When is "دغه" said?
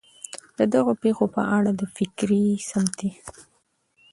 0.73-0.93